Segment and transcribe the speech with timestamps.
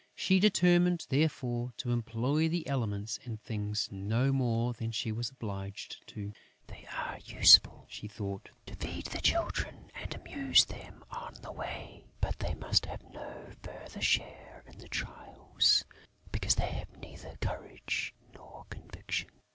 [0.15, 6.07] She determined, therefore, to employ the Elements and Things no more than she was obliged
[6.07, 6.33] to:
[6.65, 12.07] "They are useful," she thought, "to feed the children and amuse them on the way;
[12.19, 15.85] but they must have no further share in the trials,
[16.31, 19.29] because they have neither courage nor conviction."